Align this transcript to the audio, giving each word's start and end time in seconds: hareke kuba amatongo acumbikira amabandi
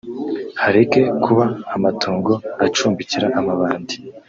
hareke 0.63 1.01
kuba 1.23 1.43
amatongo 1.75 2.33
acumbikira 2.65 3.27
amabandi 3.39 3.93